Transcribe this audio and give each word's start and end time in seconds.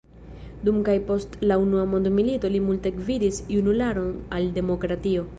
Dum 0.67 0.77
kaj 0.85 0.93
post 1.09 1.35
la 1.51 1.57
unua 1.65 1.83
mondmilito 1.91 2.49
li 2.53 2.61
multe 2.69 2.91
gvidis 2.95 3.37
junularon 3.57 4.09
al 4.39 4.49
demokratio. 4.57 5.27